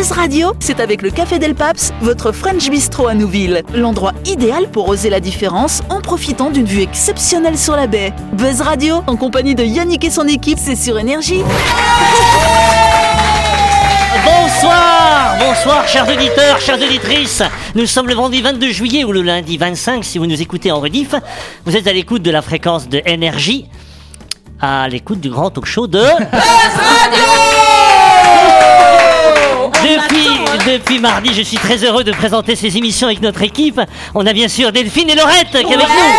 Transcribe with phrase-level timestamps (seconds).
[0.00, 3.62] Buzz Radio, c'est avec le Café Del Paps, votre French Bistro à Nouville.
[3.74, 8.14] L'endroit idéal pour oser la différence en profitant d'une vue exceptionnelle sur la baie.
[8.32, 11.42] Buzz Radio, en compagnie de Yannick et son équipe, c'est sur Énergie.
[14.24, 17.42] Bonsoir, bonsoir chers auditeurs, chères auditrices.
[17.74, 20.80] Nous sommes le vendredi 22 juillet ou le lundi 25 si vous nous écoutez en
[20.80, 21.14] rediff.
[21.66, 23.68] Vous êtes à l'écoute de la fréquence de énergie,
[24.62, 25.98] à l'écoute du grand talk show de...
[25.98, 27.59] Depuis,
[30.66, 33.80] depuis mardi, je suis très heureux de présenter ces émissions avec notre équipe.
[34.14, 36.14] On a bien sûr Delphine et Laurette qui est avec nous.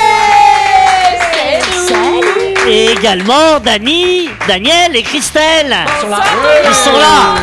[2.67, 5.75] Et également Dani, Daniel et Christelle.
[6.67, 7.35] Ils sont là.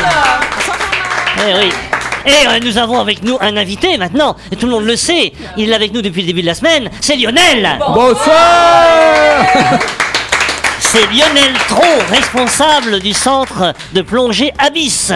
[1.49, 1.71] Eh oui.
[2.27, 5.33] Et euh, nous avons avec nous un invité maintenant, et tout le monde le sait,
[5.57, 9.47] il est avec nous depuis le début de la semaine, c'est Lionel Bonsoir
[10.91, 15.13] C'est Lionel Tron, responsable du centre de plongée Abyss.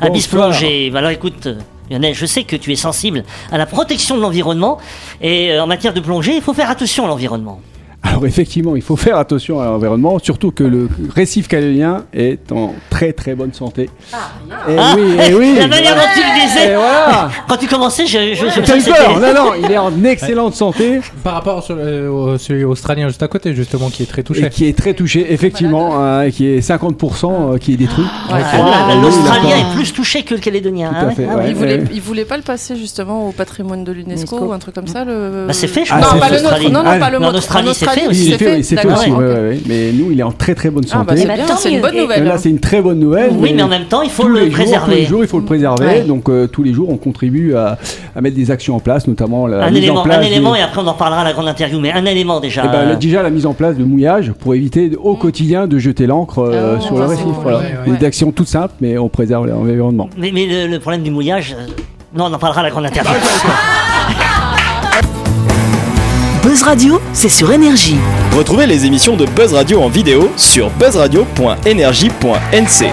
[0.00, 0.28] Abyss.
[0.28, 0.92] Plongée.
[0.94, 1.48] Alors écoute,
[1.90, 4.78] Lionel, je sais que tu es sensible à la protection de l'environnement,
[5.20, 7.60] et euh, en matière de plongée, il faut faire attention à l'environnement.
[8.02, 12.74] Alors effectivement, il faut faire attention à l'environnement, surtout que le récif calélien est en
[12.88, 13.90] très très bonne santé.
[14.68, 17.66] Et Ah, oui, et oui la manière dont tu le disais Et voilà Quand tu
[17.66, 21.00] commençais, je, je, je pensais que peur c'était- Non, non, il est en excellente santé
[21.22, 24.46] Par rapport le- au, celui australien juste à côté, justement, qui est très touché.
[24.46, 28.06] et qui est très touché, effectivement, hein, et qui est 50% euh, qui est détruit.
[28.30, 29.72] Ah, Ah, L'Australien d'accord.
[29.72, 30.88] est plus touché que le Calédonien.
[30.88, 31.42] Tout ah à ouais fait, Ah ouais.
[31.42, 31.48] ouais.
[31.50, 34.74] Il voulait, il voulait pas le passer justement au patrimoine de l'UNESCO ou un truc
[34.74, 35.44] comme ça le...
[35.46, 36.14] Bah, c'est fait, je Ah, crois.
[36.14, 36.62] Non, pas le nôtre.
[36.70, 37.42] Non, non, Ah, pas le nôtre.
[37.94, 38.26] Fait aussi.
[38.26, 39.18] il est fait, c'est fait D'accord, aussi, ok.
[39.18, 39.60] ouais, ouais, ouais.
[39.66, 41.20] mais nous, il est en très très bonne Ah, bah, santé.
[41.22, 42.24] c'est Bah, c'est une bonne nouvelle.
[42.24, 43.30] Là, c'est une très bonne nouvelle.
[43.34, 44.94] Oui, mais en même temps, il faut le jours, tous préserver.
[44.96, 45.84] les jours, il faut le préserver.
[45.86, 46.00] Ouais.
[46.02, 47.78] Donc, euh, tous les jours, on contribue à,
[48.14, 50.18] à mettre des actions en place, notamment la Un mise élément, en place.
[50.18, 52.62] un élément, et après on en reparlera à la grande interview, mais un élément déjà.
[52.64, 55.78] Eh ben, euh, déjà la mise en place de mouillage pour éviter au quotidien de
[55.78, 57.24] jeter l'encre euh, Oh, sur le récif.
[57.42, 57.60] Voilà.
[57.86, 60.08] Des actions toutes simples, mais on préserve l'environnement.
[60.18, 61.66] mais, le, problème du mouillage, euh,
[62.16, 63.12] non, on en parlera à la grande interview.
[66.50, 67.94] Buzz Radio, c'est sur Énergie.
[68.36, 72.84] Retrouvez les émissions de Buzz Radio en vidéo sur buzzradio.energie.nc.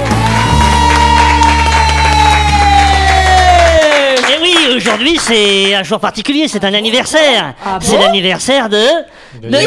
[4.29, 7.55] Et oui, aujourd'hui c'est un jour particulier, c'est un anniversaire.
[7.65, 8.83] Ah c'est bon l'anniversaire de.
[9.41, 9.65] de Yannick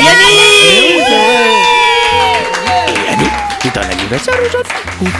[3.60, 4.36] C'est un anniversaire
[5.00, 5.10] Bon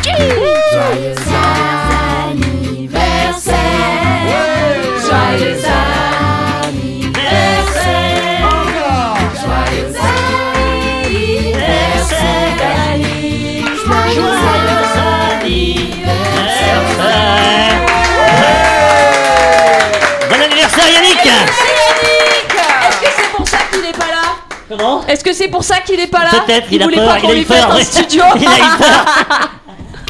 [24.81, 27.15] Comment Est-ce que c'est pour ça qu'il est pas là Peut-être, il, a voulait peur,
[27.15, 27.73] pas qu'on lui fasse peur.
[27.77, 29.51] un studio il a eu peur.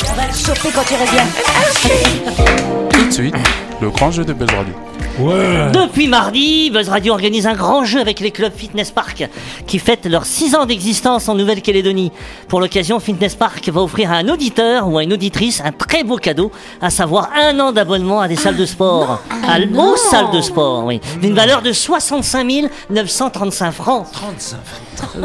[0.08, 2.90] On va le choper quand il revient.
[2.92, 3.34] Tout de suite,
[3.80, 4.74] le grand jeu de Buzz Radio.
[5.18, 9.28] Depuis mardi, Buzz Radio organise un grand jeu avec les clubs Fitness Park
[9.66, 12.12] qui fêtent leurs 6 ans d'existence en Nouvelle-Calédonie.
[12.48, 16.04] Pour l'occasion, Fitness Park va offrir à un auditeur ou à une auditrice un très
[16.04, 16.50] beau cadeau,
[16.80, 19.20] à savoir un an d'abonnement à des salles de sport.
[19.46, 21.00] à aux salles de sport, oui.
[21.20, 24.06] D'une valeur de 65 935 francs.
[24.12, 24.58] 35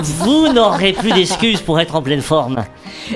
[0.04, 2.66] Vous n'aurez plus d'excuses pour être en pleine forme.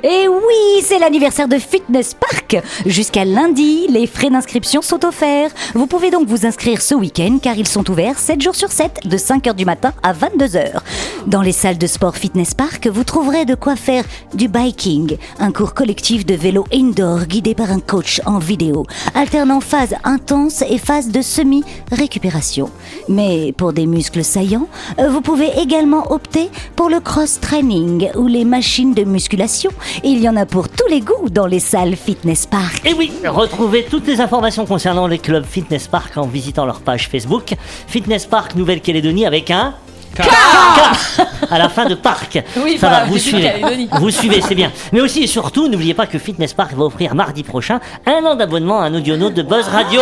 [0.03, 2.39] Et oui, c'est l'anniversaire de Fitness Park.
[2.86, 5.52] Jusqu'à lundi, les frais d'inscription sont offerts.
[5.74, 9.02] Vous pouvez donc vous inscrire ce week-end car ils sont ouverts 7 jours sur 7
[9.06, 10.80] de 5h du matin à 22h.
[11.28, 15.52] Dans les salles de sport Fitness Park, vous trouverez de quoi faire du biking, un
[15.52, 20.78] cours collectif de vélo indoor guidé par un coach en vidéo, alternant phase intense et
[20.78, 22.70] phase de semi-récupération.
[23.08, 24.68] Mais pour des muscles saillants,
[25.00, 29.72] euh, vous pouvez également opter pour le cross-training ou les machines de musculation.
[30.04, 32.82] Il y en a pour tous les goûts dans les salles Fitness Park.
[32.86, 37.08] Et oui, retrouvez toutes les informations concernant les clubs Fitness Park en visitant leur page
[37.10, 37.56] Facebook.
[37.88, 39.74] Fitness Park Nouvelle-Calédonie avec un
[40.16, 40.22] K
[41.52, 42.44] à la fin de parc.
[42.64, 43.54] Oui, Ça va, vous suivez.
[44.00, 44.72] Vous suivez, c'est bien.
[44.92, 48.36] Mais aussi et surtout, n'oubliez pas que Fitness Park va offrir mardi prochain un an
[48.36, 50.02] d'abonnement à un audionaute de Buzz Radio.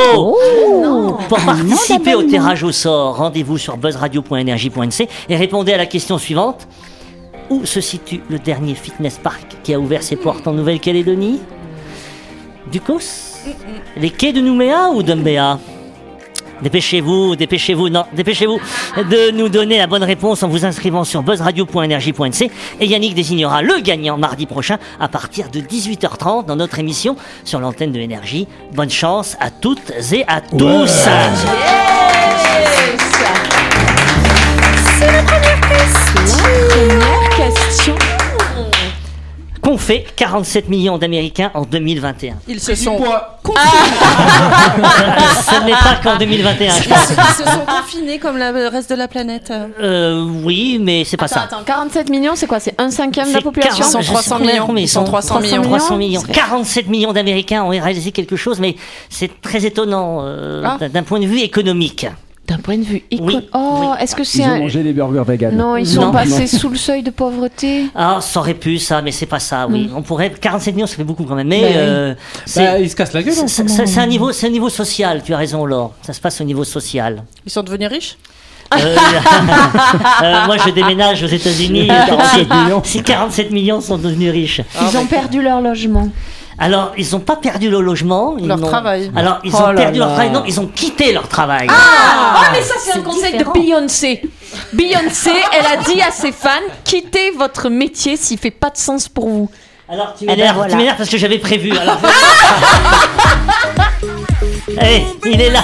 [1.29, 6.67] Pour participer au tirage au sort, rendez-vous sur buzzradio.energie.nc et répondez à la question suivante.
[7.49, 11.39] Où se situe le dernier fitness park qui a ouvert ses portes en Nouvelle-Calédonie?
[12.71, 13.43] Ducos
[13.95, 15.59] Les quais de Nouméa ou d'Umbéa
[16.61, 18.59] Dépêchez-vous, dépêchez-vous, non, dépêchez-vous
[18.97, 23.79] de nous donner la bonne réponse en vous inscrivant sur buzzradio.energie.nc et Yannick désignera le
[23.79, 28.47] gagnant mardi prochain à partir de 18h30 dans notre émission sur l'antenne de Énergie.
[28.73, 31.07] Bonne chance à toutes et à tous.
[39.87, 42.97] Fait 47 millions d'Américains en 2021 Ils se sont
[45.49, 47.07] Ce n'est pas qu'en 2021, je Ils pense.
[47.07, 49.51] se, ils se sont confinés comme la- le reste de la planète.
[49.81, 51.41] Euh, oui, mais c'est pas Attends, ça.
[51.43, 52.59] attends, 47 millions, c'est quoi?
[52.59, 53.77] C'est un cinquième de la C'est population?
[53.85, 54.65] 40 sont je sais 300 combien- millions.
[54.65, 55.61] combien Ils sont 300 millions.
[55.61, 56.21] 300 millions.
[56.33, 58.75] 47 millions d'Américains ont réalisé quelque chose, mais
[59.09, 60.89] c'est très étonnant euh, Ah.
[60.89, 62.07] d'un point de vue économique.
[62.47, 63.25] D'un point de vue éco...
[63.25, 63.87] Oui, Oh, oui.
[63.99, 64.59] est-ce que c'est Ils ont un...
[64.59, 65.55] mangé des burgers vegan.
[65.55, 66.11] Non, ils sont Non.
[66.13, 67.87] passés sous le seuil de pauvreté.
[67.93, 69.67] Ah, ça aurait pu ça, mais c'est pas ça.
[69.69, 71.47] Oui, on pourrait 47 millions, ça fait beaucoup quand même.
[71.49, 71.73] Mais Bah oui.
[71.75, 72.13] euh,
[72.55, 73.33] Bah, il se casse la gueule.
[73.33, 75.21] ce c'est- un niveau, c'est un niveau social.
[75.25, 75.93] Tu as raison, Laure.
[76.03, 77.23] Ça se passe au niveau social.
[77.45, 78.17] Ils sont devenus riches?
[78.73, 78.77] Euh,
[80.23, 81.87] euh, moi, je déménage aux États-Unis.
[82.07, 82.81] 47 millions.
[82.83, 84.61] Si 47 millions sont devenus riches.
[84.89, 86.09] Ils ont perdu leur logement.
[86.59, 88.35] Alors, ils n'ont pas perdu le logement.
[88.39, 89.11] ils Leur n'ont- travail.
[89.15, 90.13] Alors, ils Oh ont là perdu leur là.
[90.15, 90.31] travail.
[90.31, 91.67] Non, ils ont quitté leur travail.
[91.69, 93.53] Ah, mais ça c'est un conseil différent.
[93.53, 94.21] de Beyoncé.
[94.73, 96.49] Beyoncé, elle a dit à ses fans
[96.83, 99.49] quittez votre métier s'il fait pas de sens pour vous.
[99.89, 100.71] Alors, tu ben m'énerves voilà.
[100.71, 101.77] tu m'énerves parce que j'avais prévu.
[101.77, 101.97] Alors,
[104.81, 105.61] Eh, il est là.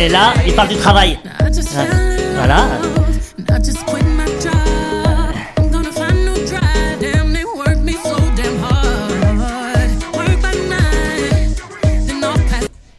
[0.00, 1.18] Et là, il parle du travail.
[2.36, 2.66] Voilà.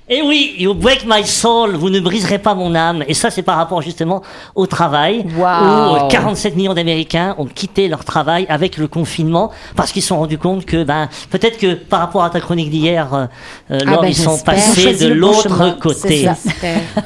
[0.07, 3.03] Et oui, you break my soul, vous ne briserez pas mon âme.
[3.07, 4.21] Et ça, c'est par rapport justement
[4.55, 5.25] au travail.
[5.37, 10.09] Où euh, 47 millions d'Américains ont quitté leur travail avec le confinement parce qu'ils se
[10.09, 13.25] sont rendus compte que, ben, peut-être que par rapport à ta chronique d'hier, euh,
[13.71, 16.27] euh, Ah Laure, ben, ils sont passés de l'autre côté.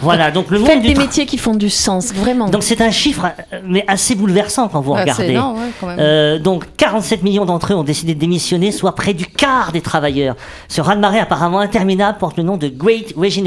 [0.01, 2.49] Voilà, donc le monde Faites du des métiers qui font du sens, vraiment.
[2.49, 5.29] Donc c'est un chiffre, euh, mais assez bouleversant quand vous Ah, regardez.
[5.31, 5.97] énorme, ouais, quand même.
[5.99, 9.81] Euh, donc 47 millions d'entre eux ont décidé de démissionner, soit près du quart des
[9.81, 10.35] travailleurs.
[10.67, 13.38] Ce raz-de-marée apparemment interminable porte le nom de Great Resignation,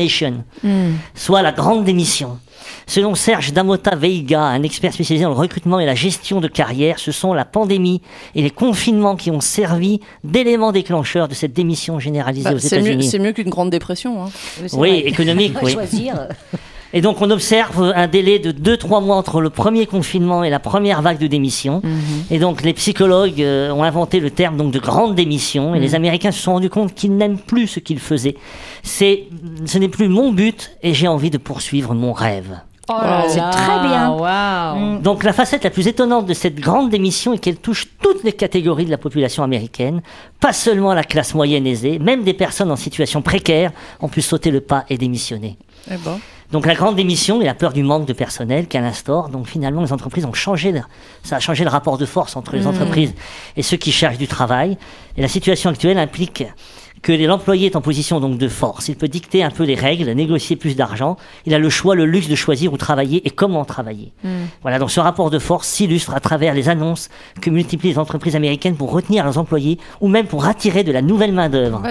[1.15, 2.39] Soit la grande démission.
[2.87, 6.99] Selon Serge Damota Veiga, un expert spécialisé dans le recrutement et la gestion de carrière,
[6.99, 8.00] ce sont la pandémie
[8.35, 12.77] et les confinements qui ont servi d'éléments déclencheurs de cette démission généralisée Bah, aux c'est
[12.79, 13.05] mieux, États-Unis.
[13.09, 14.25] c'est mieux qu'une grande dépression.
[14.25, 14.31] hein.
[14.75, 15.73] Oui, économique, oui.
[15.73, 16.29] Choisir.
[16.93, 20.59] Et donc on observe un délai de 2-3 mois entre le premier confinement et la
[20.59, 21.83] première vague de démission.
[22.31, 25.94] Et donc les psychologues euh, ont inventé le terme donc de grande démission et les
[25.94, 28.37] Américains se sont rendus compte qu'ils n'aiment plus ce qu'ils faisaient.
[28.83, 29.25] C'est
[29.65, 32.59] ce n'est plus mon but et j'ai envie de poursuivre mon rêve.
[32.89, 34.11] Oh là C'est là, très bien.
[34.11, 34.99] Waouh.
[35.00, 38.33] Donc la facette la plus étonnante de cette grande démission est qu'elle touche toutes les
[38.33, 40.03] catégories de la population américaine,
[40.41, 44.50] pas seulement la classe moyenne aisée, même des personnes en situation précaire ont pu sauter
[44.50, 45.56] le pas et démissionner.
[45.91, 46.19] Eh ben.
[46.52, 49.82] Donc la grande démission et la peur du manque de personnel qu'elle instaure, donc finalement
[49.82, 50.81] les entreprises ont changé, le-
[51.22, 53.14] ça a changé le rapport de force entre les entreprises
[53.56, 54.76] et ceux qui cherchent du travail.
[55.16, 56.44] Et la situation actuelle implique
[57.00, 58.87] que l'employé est en position donc de force.
[58.88, 61.16] Il peut dicter un peu les règles, négocier plus d'argent.
[61.46, 64.12] Il a le choix, le luxe de choisir où travailler et comment travailler.
[64.62, 67.08] Voilà, donc ce rapport de force s'illustre à travers les annonces
[67.40, 71.02] que multiplient les entreprises américaines pour retenir leurs employés ou même pour attirer de la
[71.02, 71.81] nouvelle main-d'œuvre.
[71.81, 71.88] Bah.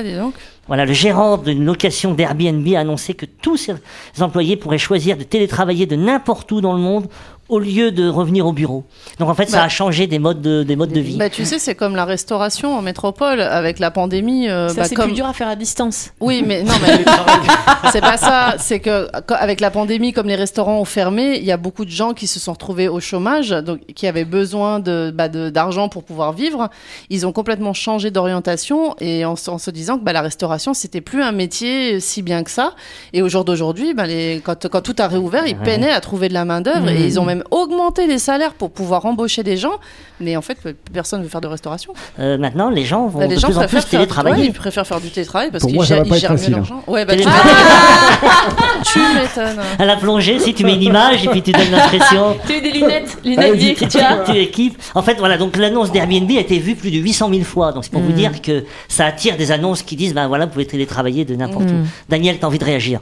[0.72, 3.74] Voilà, le gérant d'une location d'Airbnb a annoncé que tous ses
[4.22, 7.10] employés pourraient choisir de télétravailler de n'importe où dans le monde
[7.52, 8.86] au lieu de revenir au bureau.
[9.20, 9.64] Donc en fait, ça Bah.
[9.66, 11.18] a changé des modes de, des modes de vie.
[11.18, 14.50] Bah, tu sais, c'est comme la restauration en métropole avec la pandémie.
[14.50, 15.06] euh, Ça, bah, c'est comme...
[15.08, 16.12] plus dur à faire à distance.
[16.22, 17.04] Oui, mais non, mais
[17.92, 18.56] c'est pas ça.
[18.58, 21.92] C'est que avec la pandémie, comme les restaurants ont fermé, il y a beaucoup de
[21.92, 25.90] gens qui se sont retrouvés au chômage, donc qui avaient besoin de bah, de- d'argent
[25.90, 26.70] pour pouvoir vivre.
[27.10, 31.22] Ils ont complètement changé d'orientation et en, se disant que bah, la restauration c'était plus
[31.22, 32.76] un métier si bien que ça.
[33.12, 36.30] Et au jour d'aujourd'hui, bah, les, quand, quand tout a réouvert, ils peinaient à trouver
[36.30, 39.58] de la main d'œuvre et ils ont même augmenté les salaires pour pouvoir embaucher des
[39.58, 39.74] gens.
[40.20, 40.58] Mais en fait,
[40.94, 41.94] personne veut faire de restauration.
[42.20, 44.42] Euh, maintenant, les gens vont Bah, les de gens plus en plus faire, télétravailler.
[44.42, 46.18] ouais, ils préfèrent faire du télétravail parce Pour qu'ils moi, ça gèrent, va pas ils
[46.18, 46.58] être gèrent mieux facile, hein.
[46.58, 46.84] l'argent.
[46.88, 47.24] Ouais, bah, tu,
[48.94, 49.60] tu m'étonnes.
[49.80, 52.38] À la plongée, si tu mets une image et puis tu donnes l'impression.
[52.48, 54.02] Tu as des lunettes, tu, lunettes tu, d'écriture.
[54.26, 54.82] tu équipes.
[54.96, 57.72] En fait, voilà, donc l'annonce d'Airbnb a été vue plus de 800 000 fois.
[57.72, 58.16] Donc c'est pour vous Mm.
[58.16, 61.66] dire que ça attire des annonces qui disent, ben voilà, vous pouvez télétravailler de n'importe
[61.72, 61.82] Mm.
[61.82, 61.86] où.
[62.10, 63.00] Daniel, t'as envie de réagir?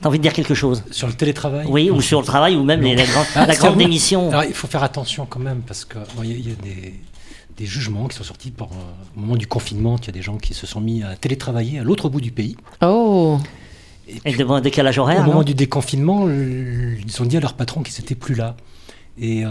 [0.00, 2.64] T'as envie de dire quelque chose Sur le télétravail Oui, ou sur le travail, ou
[2.64, 4.30] même les- la, grande- Ah, la grande vous- démission.
[4.30, 6.52] Alors, il faut faire attention quand même, parce qu'il bon, il y, a- il y
[6.52, 6.94] a des,
[7.58, 9.96] des jugements qui sont sortis par, euh, au moment du confinement.
[10.00, 12.30] Il y a des gens qui se sont mis à télétravailler à l'autre bout du
[12.30, 12.56] pays.
[12.82, 13.38] Oh.
[14.24, 15.20] Et devant un décalage horaire.
[15.20, 18.56] Au moment du déconfinement, ils ont dit à leur patron qu'ils n'étaient plus là.
[19.20, 19.48] Et euh,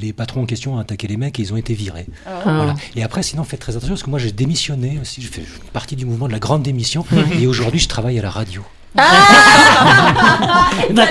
[0.00, 2.06] les patrons en question ont attaqué les mecs et ils ont été virés.
[2.26, 2.40] Ah.
[2.44, 2.74] Voilà.
[2.96, 5.20] Et après, sinon, faites très attention parce que moi, j'ai démissionné aussi.
[5.20, 7.04] Je fais partie du mouvement de la grande démission.
[7.38, 8.62] et aujourd'hui, je travaille à la radio.
[8.94, 9.06] Bah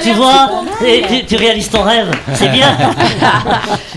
[0.02, 2.78] tu vois, et tu, tu réalises ton rêve, c'est bien.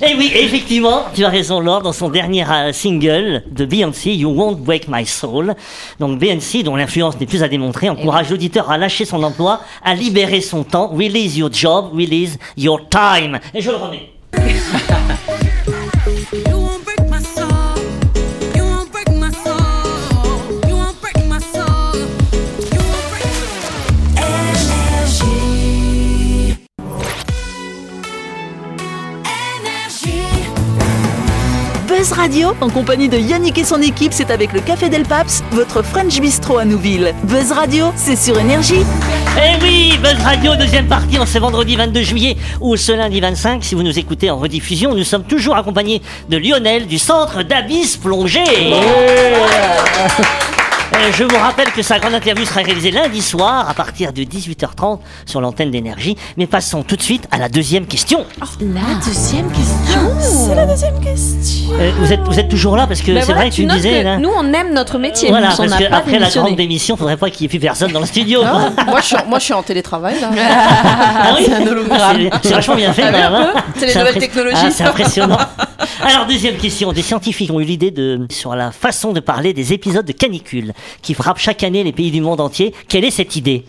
[0.02, 4.30] et oui, effectivement, tu as raison Laure, dans son dernier euh, single de Beyoncé, You
[4.30, 5.54] Won't Break My Soul.
[6.00, 9.94] Donc Beyoncé, dont l'influence n'est plus à démontrer, encourage l'auditeur à lâcher son emploi, à
[9.94, 10.88] libérer son temps.
[10.88, 13.38] Release your job, release your time.
[13.54, 14.10] Et je le remets.
[32.06, 35.42] Buzz Radio, en compagnie de Yannick et son équipe, c'est avec le Café Del Paps,
[35.50, 37.12] votre French Bistro à Nouville.
[37.24, 38.84] Buzz Radio, c'est sur Énergie.
[39.36, 43.64] Eh oui, Buzz Radio, deuxième partie en ce vendredi 22 juillet ou ce lundi 25.
[43.64, 47.96] Si vous nous écoutez en rediffusion, nous sommes toujours accompagnés de Lionel du centre d'Abysse
[47.96, 48.70] Plongée.
[50.98, 54.22] Euh, Je vous rappelle que sa grande interview sera réalisée lundi soir à partir de
[54.22, 56.16] 18h30 sur l'antenne d'énergie.
[56.36, 58.24] Mais passons tout de suite à la deuxième question.
[58.60, 60.00] La deuxième question.
[60.20, 61.72] C'est la deuxième question.
[61.78, 63.62] Euh, vous, êtes, vous êtes toujours là parce que Ben c'est voilà, vrai que tu
[63.62, 64.00] me notes disais.
[64.00, 65.28] que là- nous on aime notre métier.
[65.28, 66.46] voilà, nous, on parce n'a que pas après la démissionné.
[66.48, 68.40] grande démission, faudrait pas qu'il y ait plus personne dans le studio.
[68.40, 68.70] quoi.
[68.76, 70.30] Ah, moi, je suis, en- moi, je suis en télétravail là.
[71.18, 72.30] Ah oui C'est un hologramme.
[72.42, 73.02] C'est- vachement bien fait.
[73.10, 73.52] Peu hein.
[73.76, 74.56] C'est les nouvelles impré- technologies.
[74.64, 75.38] Ah, c'est impressionnant.
[76.02, 79.72] Alors deuxième question, des scientifiques ont eu l'idée de sur la façon de parler des
[79.72, 80.72] épisodes de canicule
[81.02, 82.74] qui frappent chaque année les pays du monde entier.
[82.88, 83.64] Quelle est cette idée?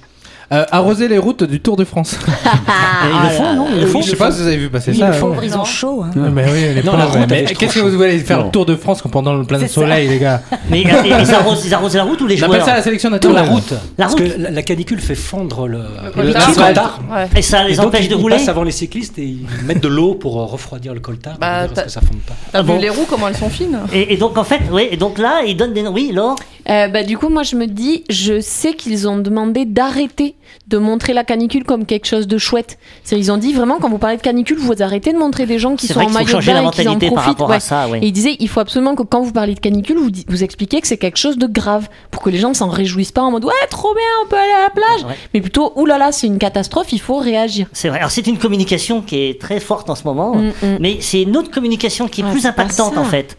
[0.50, 2.18] Euh, arroser les routes du Tour de France.
[2.26, 2.32] Euh,
[3.12, 4.92] Ils le font, non Ils le font Je sais pas si vous avez vu passer
[4.92, 5.08] Ils ça.
[5.08, 5.42] le font, hein.
[5.44, 6.04] ils ont chaud.
[6.06, 6.12] hein.
[6.34, 8.66] Mais oui, les Non, la pauvres, route, mais Qu'est-ce que vous voulez faire le Tour
[8.66, 12.04] de France pendant le plein soleil, les gars Mais euh, ils arrosent, ils arrosent la
[12.04, 13.36] route ou les On appelle joueurs ça la sélection naturelle.
[13.36, 13.72] la route.
[13.72, 14.24] La Parce route.
[14.24, 15.84] que la, la canicule fait fondre le, Le
[16.24, 16.54] le coltard.
[16.56, 17.00] coltard.
[17.12, 17.28] Ouais.
[17.36, 19.24] Et ça Et les donc, empêche ils, de ils rouler passent avant les cyclistes et
[19.26, 22.20] ils mettent de l'eau pour euh, refroidir le coltard Bah, t'as- est-ce que ça fonde
[22.26, 22.36] pas.
[22.54, 24.88] T'as Ah bon vu les roues comment elles sont fines et, donc en fait, oui,
[24.92, 25.86] et donc là, ils donnent des.
[25.88, 26.38] Oui, Laure
[26.70, 30.36] Euh, bah, du coup, moi, je me dis, je sais qu'ils ont demandé d'arrêter
[30.68, 32.78] de montrer la canicule comme quelque chose de chouette.
[33.04, 35.60] C'est ils ont dit vraiment, quand vous parlez de canicule, vous arrêtez de montrer des
[35.60, 37.42] gens qui sont en maillot de bain et qui en profitent.
[37.50, 38.00] à ça, ouais.
[38.02, 40.82] Et ils disaient, il faut absolument que quand vous parlez de canicule, vous, vous expliquez
[40.82, 43.32] que c'est quelque chose de grave, pour que les gens ne s'en réjouissent pas en
[43.32, 45.04] mode ouais, trop bien, on peut aller à la plage.
[45.10, 45.18] Ouais.
[45.34, 47.68] Mais plutôt, oulala, c'est une catastrophe, il faut réagir.
[47.74, 48.00] C'est vrai.
[48.00, 50.78] Alors c'est une communication qui est très forte en ce moment, Mm, mm.
[50.80, 53.38] mais c'est une autre communication qui est Ouais, plus impactante en fait.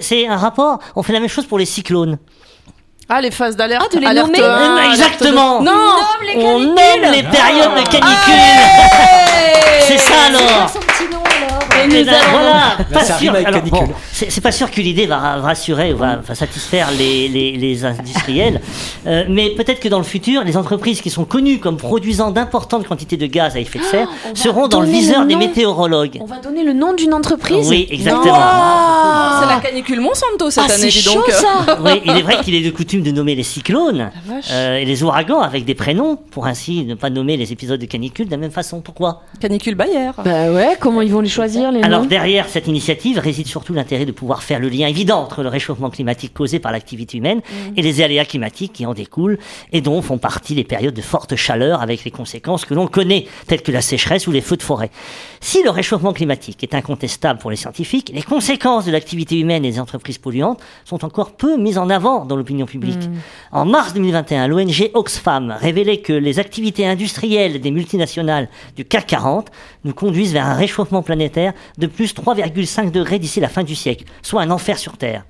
[0.00, 0.78] c'est un rapport.
[0.96, 2.18] On fait la même chose pour les cyclones.
[3.12, 3.82] Ah, les phases d'alerte.
[3.90, 5.60] Ah, de les alerte nommer Euh, Exactement.
[5.62, 5.72] Non
[6.24, 6.76] les On nomme
[7.12, 8.60] les périodes de canicule.
[9.80, 10.70] c'est ça alors.
[11.88, 13.34] Voilà, pas sûr.
[13.34, 17.28] alors, bon, c'est pas sûr que l'idée va ra- rassurer ou va, va satisfaire les,
[17.28, 18.60] les- les industriels,
[19.06, 22.86] Euh, mais peut-être que dans le futur, les entreprises qui sont connues comme produisant d'importantes
[22.86, 26.18] quantités de gaz à effet de serre va seront dans le viseur le des météorologues.
[26.20, 28.34] On va donner le nom d'une entreprise Oui, exactement.
[28.38, 31.24] Ah, C'est la canicule Monsanto cette Ah, année, c'est dis donc.
[31.24, 34.10] chaud ça Oui, il est vrai qu'il est de coutume de nommer les cyclones
[34.52, 37.86] euh, et les ouragans avec des prénoms, pour ainsi ne pas nommer les épisodes de
[37.86, 38.82] canicule de la même façon.
[38.82, 39.22] Pourquoi?
[39.40, 40.10] Canicule Bayer.
[40.22, 41.69] Bah ouais, comment ils vont les choisir?
[41.70, 45.20] Les Alors noms derrière cette initiative réside surtout l'intérêt de pouvoir faire le lien évident
[45.22, 47.72] entre le réchauffement climatique causé par l'activité humaine Mm.
[47.76, 49.38] et les aléas climatiques qui en découlent
[49.72, 53.26] et dont font partie les périodes de forte chaleur avec les conséquences que l'on connaît,
[53.46, 54.90] telles que la sécheresse ou les feux de forêt.
[55.40, 59.70] Si le réchauffement climatique est incontestable pour les scientifiques, les conséquences de l'activité humaine et
[59.70, 63.08] des entreprises polluantes sont encore peu mises en avant dans l'opinion publique.
[63.52, 69.50] En mars 2021, l'ONG Oxfam révélait que les activités industrielles des multinationales du CAC 40
[69.84, 74.04] nous conduisent vers un réchauffement planétaire de plus 3,5 degrés d'ici la fin du siècle,
[74.22, 75.24] soit un enfer sur Terre.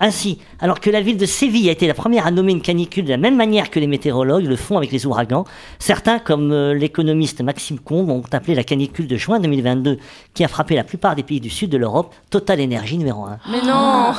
[0.00, 3.04] Ainsi, alors que la ville de Séville a été la première à nommer une canicule
[3.04, 5.44] de la même manière que les météorologues le font avec les ouragans,
[5.78, 9.98] certains, comme euh, l'économiste Maxime Combe, ont appelé la canicule de juin 2022,
[10.34, 13.38] qui a frappé la plupart des pays du sud de l'Europe, Total Énergie numéro 1.
[13.50, 14.12] Mais non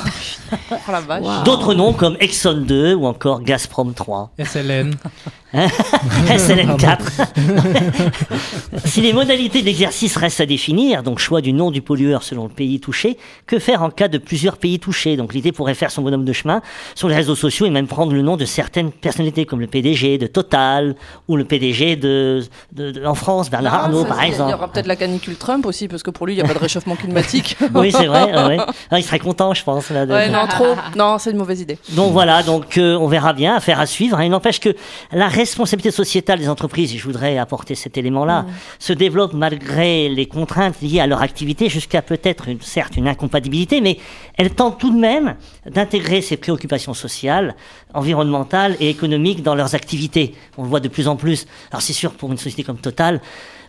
[0.71, 1.43] Oh la vache.
[1.43, 4.31] D'autres noms comme Exxon 2 ou encore Gazprom 3.
[4.39, 4.95] SLN.
[6.37, 7.11] SLN 4.
[8.85, 12.49] si les modalités d'exercice restent à définir, donc choix du nom du pollueur selon le
[12.49, 15.17] pays touché, que faire en cas de plusieurs pays touchés?
[15.17, 16.61] Donc l'idée pourrait faire son bonhomme de chemin
[16.95, 20.17] sur les réseaux sociaux et même prendre le nom de certaines personnalités comme le PDG
[20.17, 20.95] de Total
[21.27, 22.41] ou le PDG de,
[22.73, 24.53] de- de- en France, Bernard Ah, Arnault par c'est- Il y exemple.
[24.53, 26.59] aura peut-être la canicule Trump aussi, parce que pour lui, il n'y a pas de
[26.59, 27.57] réchauffement climatique.
[27.73, 28.33] Oui, c'est vrai.
[28.47, 28.57] ouais.
[28.91, 29.89] Ah, il serait content, je pense.
[29.89, 30.75] Là, de- Ouais, non, trop.
[30.95, 31.77] Non, c'est une mauvaise idée.
[31.91, 34.17] Donc voilà, donc euh, on verra bien, affaire à suivre.
[34.19, 34.23] hein.
[34.23, 34.69] Il n'empêche que
[35.11, 38.47] la responsabilité sociétale des entreprises, et je voudrais apporter cet élément-là,
[38.79, 43.79] se développe malgré les contraintes liées à leur activité, jusqu'à peut-être une, certes une incompatibilité,
[43.79, 43.99] mais
[44.37, 45.35] elles tentent tout de même
[45.69, 47.55] d'intégrer ces préoccupations sociales,
[47.93, 50.33] environnementales et économiques dans leurs activités.
[50.57, 51.45] On le voit de plus en plus.
[51.69, 53.21] Alors c'est sûr, pour une société comme Total,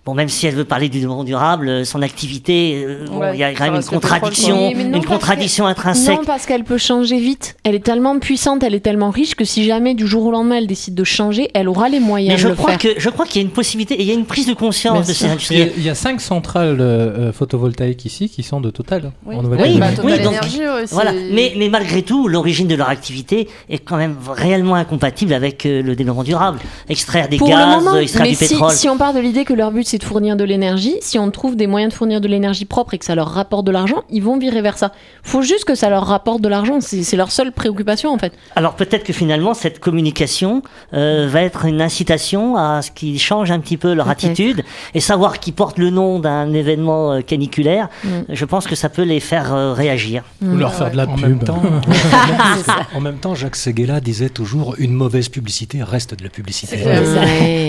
[0.06, 3.30] Bon, même si elle veut parler du développement durable, euh, son activité, euh, bon, Ouais,
[3.34, 6.18] il y a quand même une contradiction, Oui, une parce contradiction que- intrinsèque.
[6.20, 7.56] Non, parce qu'elle peut changer vite.
[7.64, 10.58] Elle est tellement puissante, elle est tellement riche que si jamais du jour au lendemain
[10.58, 12.94] elle décide de changer, elle aura les moyens Mais je de le crois faire.
[12.94, 14.54] que je crois qu'il y a une possibilité et il y a une prise de
[14.54, 15.72] conscience Bien de ces Il y, a, industriels.
[15.76, 19.34] il y a cinq centrales euh, photovoltaïques ici qui sont de Total Oui.
[19.34, 19.80] en Oui, Nouvelle-Calédonie.
[19.80, 21.12] Bah, Total oui, donc- ouais, c'est- Voilà.
[21.32, 25.82] Mais, mais malgré tout, l'origine de leur activité est quand même réellement incompatible avec euh,
[25.82, 26.60] le développement durable.
[26.88, 28.70] Extraire des Pour gaz, le moment, extraire mais du si, pétrole.
[28.70, 31.30] si on part de l'idée que leur but c'est de fournir de l'énergie, si on
[31.30, 34.02] trouve des moyens de fournir de l'énergie propre et que ça leur rapporte de l'argent,
[34.10, 34.92] ils vont virer vers ça.
[35.22, 38.32] Faut juste que ça leur rapporte de l'argent, c'est leur seule préoccupation en fait.
[38.54, 40.62] Alors peut-être que finalement cette communication
[40.94, 44.62] euh, va être une incitation à ce qu'ils changent un petit peu leur attitude
[44.94, 47.88] et savoir qu'ils portent le nom d'un événement euh, caniculaire.
[48.04, 48.08] Mm.
[48.28, 50.22] Je pense que ça peut les faire euh, réagir.
[50.42, 51.22] Ou leur faire de la En pub.
[51.22, 51.62] même temps,
[52.94, 56.78] en même temps, Jacques Seguela disait toujours une mauvaise publicité reste de la publicité.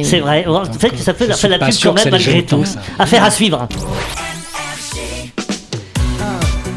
[0.04, 0.46] C'est vrai.
[0.46, 2.64] En fait, ça peut je faire suis la pub que même malgré tout.
[3.00, 3.68] Affaire à suivre.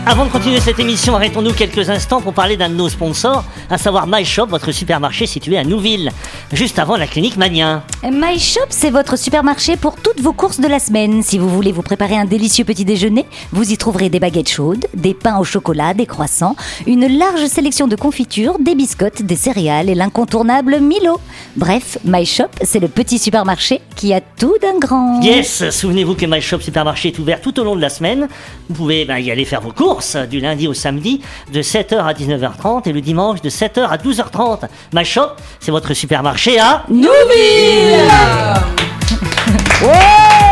[0.07, 3.77] Avant de continuer cette émission, arrêtons-nous quelques instants pour parler d'un de nos sponsors, à
[3.77, 6.11] savoir MyShop, votre supermarché situé à Nouville,
[6.53, 7.83] juste avant la clinique Magnien.
[8.03, 11.23] My Shop, c'est votre supermarché pour toutes vos courses de la semaine.
[11.23, 14.87] Si vous voulez vous préparer un délicieux petit déjeuner, vous y trouverez des baguettes chaudes,
[14.95, 19.91] des pains au chocolat, des croissants, une large sélection de confitures, des biscottes, des céréales
[19.91, 21.21] et l'incontournable Milo.
[21.57, 25.21] Bref, My Shop, c'est le petit supermarché qui a tout d'un grand.
[25.21, 28.29] Yes, souvenez-vous que MyShop Supermarché est ouvert tout au long de la semaine.
[28.71, 29.90] Vous pouvez ben, y aller faire vos courses
[30.29, 31.21] du lundi au samedi
[31.53, 34.69] de 7h à 19h30 et le dimanche de 7h à 12h30.
[34.93, 35.31] MyShop,
[35.61, 36.85] c'est votre supermarché à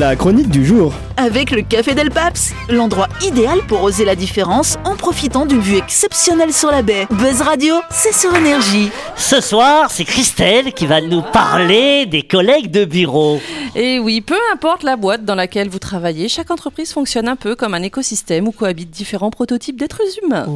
[0.00, 0.94] La chronique du jour.
[1.18, 5.76] Avec le Café Del Paps, l'endroit idéal pour oser la différence en profitant d'une vue
[5.76, 7.06] exceptionnelle sur la baie.
[7.10, 8.88] Buzz Radio, c'est sur énergie.
[9.16, 13.42] Ce soir, c'est Christelle qui va nous parler des collègues de bureau.
[13.76, 17.54] Et oui, peu importe la boîte dans laquelle vous travaillez, chaque entreprise fonctionne un peu
[17.54, 20.46] comme un écosystème où cohabitent différents prototypes d'êtres humains.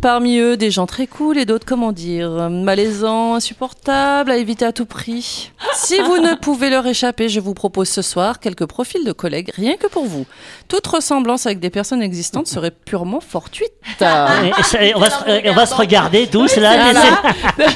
[0.00, 4.72] Parmi eux, des gens très cool et d'autres, comment dire, malaisants, insupportables, à éviter à
[4.72, 5.52] tout prix.
[5.76, 9.50] Si vous ne pouvez leur échapper, je vous propose ce soir quelques profils de collègues,
[9.56, 10.26] rien que pour vous.
[10.68, 13.72] Toute ressemblance avec des personnes existantes serait purement fortuite.
[14.00, 16.92] Et- et ça- et on, va se, on va se regarder tous là.
[17.58, 17.66] Les,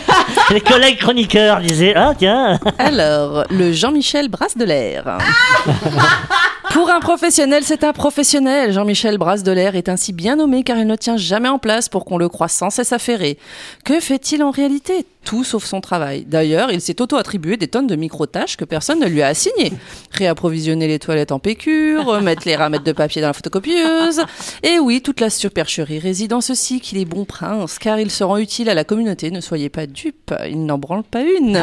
[0.55, 2.59] les collègues chroniqueurs disaient Ah, tiens.
[2.79, 5.19] Alors, le Jean-Michel brasse de l'air.
[6.71, 8.73] Pour un professionnel, c'est un professionnel.
[8.73, 11.89] Jean-Michel brasse de l'air est ainsi bien nommé car il ne tient jamais en place
[11.89, 13.39] pour qu'on le croie sans cesse affairé.
[13.85, 15.07] Que fait-il en réalité?
[15.25, 16.25] Tout sauf son travail.
[16.27, 19.73] D'ailleurs, il s'est auto-attribué des tonnes de micro-tâches que personne ne lui a assignées.
[20.13, 24.23] Réapprovisionner les toilettes en PQ, remettre les ramettes de papier dans la photocopieuse.
[24.63, 28.25] Et oui, toute la supercherie réside en ceci qu'il est bon prince, car il se
[28.25, 29.31] rend utile à la communauté.
[29.31, 31.61] Ne soyez pas dupes, il n'en branle pas une.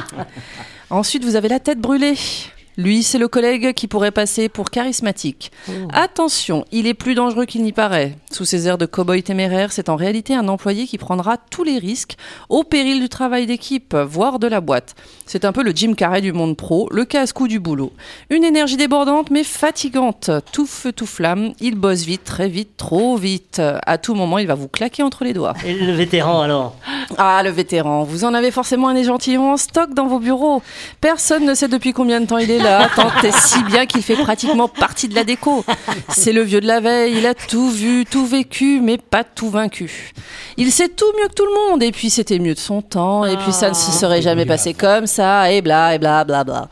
[0.90, 2.14] Ensuite, vous avez la tête brûlée.
[2.76, 5.52] Lui, c'est le collègue qui pourrait passer pour charismatique.
[5.92, 8.16] Attention, il est plus dangereux qu'il n'y paraît.
[8.30, 11.78] Sous ses airs de cow-boy téméraire, c'est en réalité un employé qui prendra tous les
[11.78, 12.16] risques
[12.48, 14.94] au péril du travail d'équipe, voire de la boîte.
[15.26, 17.92] C'est un peu le Jim Carrey du monde pro, le casse-cou du boulot.
[18.30, 21.52] Une énergie débordante mais fatigante, tout feu tout flamme.
[21.60, 23.60] Il bosse vite, très vite, trop vite.
[23.86, 25.54] À tout moment, il va vous claquer entre les doigts.
[25.66, 26.76] Et le vétéran alors?
[27.18, 30.62] Ah, le vétéran, vous en avez forcément un échantillon en stock dans vos bureaux.
[31.00, 32.61] Personne ne sait depuis combien de temps il est
[32.94, 35.64] tant et si bien qu'il fait pratiquement partie de la déco.
[36.08, 39.50] C'est le vieux de la veille, il a tout vu, tout vécu, mais pas tout
[39.50, 40.12] vaincu.
[40.56, 43.24] Il sait tout mieux que tout le monde, et puis c'était mieux de son temps,
[43.24, 46.44] et puis ça ne se serait jamais passé comme ça, et bla, et bla, bla,
[46.44, 46.68] bla.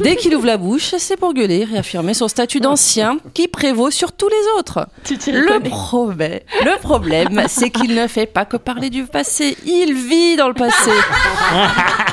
[0.00, 4.12] Dès qu'il ouvre la bouche, c'est pour gueuler, réaffirmer son statut d'ancien qui prévaut sur
[4.12, 4.86] tous les autres.
[5.26, 10.36] Le problème, le problème, c'est qu'il ne fait pas que parler du passé, il vit
[10.36, 10.90] dans le passé.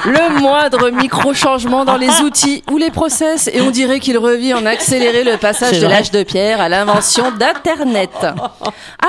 [0.05, 4.65] Le moindre micro-changement dans les outils ou les process, et on dirait qu'il revit en
[4.65, 8.09] accéléré le passage de l'âge de pierre à l'invention d'Internet.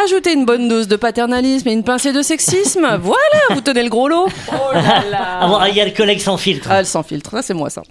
[0.04, 3.88] Ajoutez une bonne dose de paternalisme et une pincée de sexisme, voilà, vous tenez le
[3.88, 4.28] gros lot.
[4.52, 6.68] Ah bon, Il y a le collègue sans filtre.
[6.70, 7.84] Ah, elle sans filtre, ça c'est moi ça.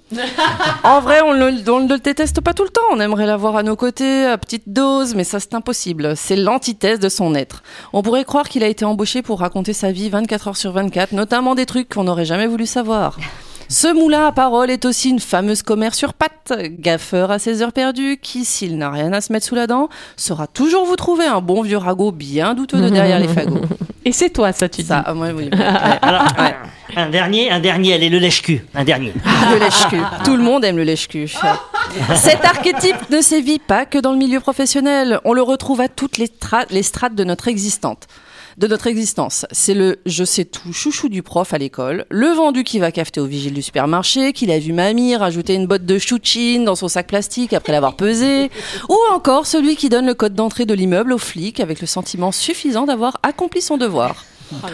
[0.83, 2.81] en vrai, on ne on ne le déteste pas tout le temps.
[2.91, 6.15] On aimerait l'avoir à nos côtés, à petite dose, mais ça c'est impossible.
[6.15, 7.63] C'est l'antithèse de son être.
[7.93, 11.13] On pourrait croire qu'il a été embauché pour raconter sa vie 24 heures sur 24,
[11.13, 13.17] notamment des trucs qu'on n'aurait jamais voulu savoir.
[13.67, 17.73] Ce moulin à parole est aussi une fameuse commère sur pattes, gaffeur à ses heures
[17.73, 21.25] perdues, qui, s'il n'a rien à se mettre sous la dent, saura toujours vous trouver
[21.25, 23.61] un bon vieux ragot bien douteux de derrière les fagots.
[24.05, 24.87] Et c'est toi, ça, tu dis.
[24.87, 25.49] Ça, ah, ouais, oui.
[25.51, 25.65] ouais.
[26.01, 26.55] Alors, Ouais.
[26.95, 28.63] un dernier, un dernier, allez, le lèche-cul.
[28.75, 29.13] Un dernier.
[29.25, 29.99] Ah, le lèche-cul.
[30.23, 31.27] Tout le monde aime le lèche-cul.
[32.15, 35.19] Cet archétype ne sévit pas que dans le milieu professionnel.
[35.25, 36.29] On le retrouve à toutes les,
[36.69, 37.97] les strates de notre existence.
[38.57, 39.45] De notre existence.
[39.51, 43.19] C'est le je sais tout chouchou du prof à l'école, le vendu qui va cafeter
[43.19, 46.87] au vigile du supermarché, qu'il a vu mamie rajouter une botte de chouchine dans son
[46.87, 48.49] sac plastique après l'avoir pesé,
[48.87, 52.31] ou encore celui qui donne le code d'entrée de l'immeuble au flic avec le sentiment
[52.31, 54.23] suffisant d'avoir accompli son devoir.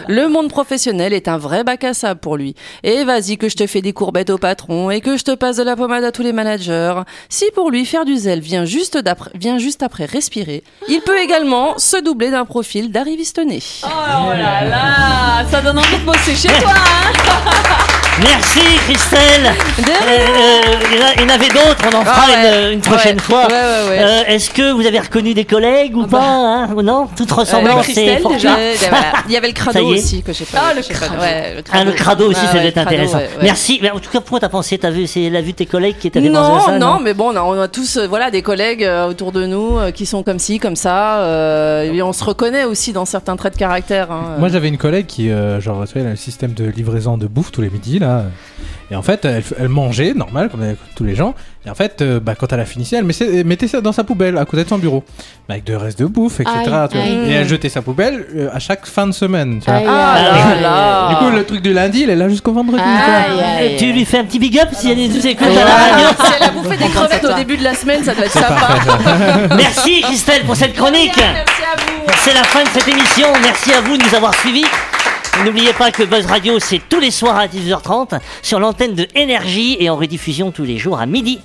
[0.08, 2.54] Le monde professionnel est un vrai bac à sable pour lui.
[2.82, 5.56] Et vas-y que je te fais des courbettes au patron et que je te passe
[5.56, 6.94] de la pommade à tous les managers.
[7.28, 11.18] Si pour lui faire du zèle vient juste, d'après- vient juste après respirer, il peut
[11.20, 13.60] également se doubler d'un profil d'arriviste né.
[13.84, 13.88] Oh
[14.32, 16.72] là là, ça donne envie de bosser chez toi.
[16.74, 17.12] Hein
[18.20, 19.46] Merci Christelle.
[19.46, 22.66] Euh, euh, il y en avait d'autres, on en fera Ah ouais.
[22.66, 23.22] une, une prochaine Ouais.
[23.22, 23.46] fois.
[23.46, 23.98] Ouais, ouais, ouais.
[24.00, 27.92] Euh, Est-ce que vous avez reconnu des collègues ou pas hein, Non, toute ressemblance est
[27.94, 28.42] Christelle, fortuite.
[28.42, 28.88] déjà.
[28.90, 29.12] Voilà.
[29.28, 29.98] Il y avait le crado y est.
[29.98, 30.58] aussi que j'ai pas.
[30.70, 31.20] Ah, le crado.
[31.20, 33.18] ouais, le Ah, le crado aussi, Ah, ça ouais, doit être crado, intéressant.
[33.18, 33.42] ouais, ouais.
[33.42, 33.78] Merci.
[33.82, 35.96] Mais en tout cas, pourquoi t'as pensé T'as vu, c'est la vue de tes collègues
[35.98, 38.06] qui t'avaient pensé à Non, ça non, mais bon, on a, on a tous euh,
[38.06, 41.20] voilà, des collègues euh, autour de nous euh, qui sont comme ci, comme ça.
[41.22, 44.10] euh, et on se reconnaît aussi dans certains traits de caractère.
[44.10, 44.36] hein.
[44.38, 47.26] Moi j'avais une collègue qui, euh, genre, tu elle a le système de livraison de
[47.26, 48.24] bouffe tous les midis là.
[48.90, 50.60] Et en fait, elle, elle mangeait normal comme
[50.96, 51.34] tous les gens.
[51.64, 53.92] Et en fait, euh, bah, quand elle a fini, elle mettait, elle mettait ça dans
[53.92, 55.04] sa poubelle à côté de son bureau,
[55.48, 56.56] Bah, avec de restes de bouffe, etc.
[56.56, 57.04] Aïe, tu vois.
[57.06, 57.30] aïe.
[57.30, 59.60] Et elle jetait sa poubelle euh, à chaque fin de semaine.
[59.60, 59.78] Tu vois.
[59.78, 61.08] Aïe, Ah aïe.
[61.10, 62.82] Du coup, le truc du lundi, il est là jusqu'au vendredi.
[62.82, 63.14] quoi.
[63.14, 63.76] Aïe, aïe.
[63.78, 65.56] Tu lui fais un petit big up si elle nous écoute Ouais.
[65.60, 66.06] à la radio.
[66.26, 68.68] Si elle a bouffé des crevettes au début de la semaine, ça doit être sympa.
[69.56, 71.16] Merci Christelle pour cette chronique.
[71.16, 72.12] Merci à vous.
[72.24, 73.28] C'est la fin de cette émission.
[73.40, 74.64] Merci à vous de nous avoir suivis.
[75.40, 79.76] N'oubliez pas que Buzz Radio, c'est tous les soirs à 10h30 sur l'antenne de Énergie
[79.80, 81.40] et en rediffusion tous les jours à midi.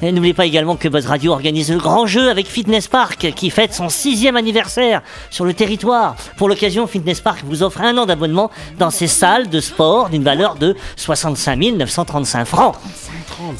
[0.00, 3.74] N'oubliez pas également que Buzz Radio organise le grand jeu avec Fitness Park qui fête
[3.74, 6.16] son sixième anniversaire sur le territoire.
[6.38, 10.24] Pour l'occasion, Fitness Park vous offre un an d'abonnement dans ses salles de sport d'une
[10.24, 12.74] valeur de 65 935 francs.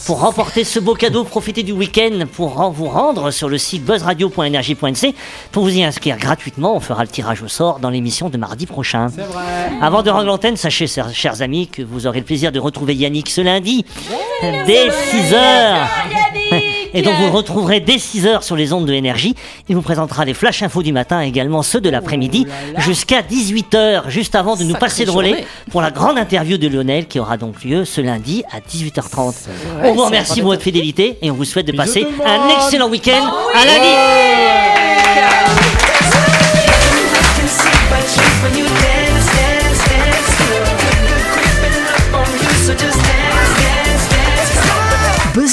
[0.06, 5.14] Pour remporter ce beau cadeau, profitez du week-end pour vous rendre sur le site buzzradio.energie.nc
[5.50, 6.76] pour vous y inscrire gratuitement.
[6.76, 9.08] On fera le tirage au sort dans l'émission de mardi prochain.
[9.80, 13.28] Avant de rendre l'antenne, sachez, chers, amis, que vous aurez le plaisir de retrouver Yannick
[13.28, 13.84] ce lundi
[14.66, 15.86] dès 6h.
[16.94, 19.34] Et donc vous le retrouverez dès 6h sur les ondes de énergie.
[19.68, 22.46] Il vous présentera les flash infos du matin et également ceux de l'après-midi
[22.78, 27.06] jusqu'à 18h, juste avant de nous passer le relais pour la grande interview de Lionel
[27.06, 29.34] qui aura donc lieu ce lundi à 18h30.
[29.78, 32.90] vrai, on vous remercie pour votre fidélité et on vous souhaite de passer un excellent
[32.90, 33.88] week-end à lundi.
[35.14, 35.41] Buzz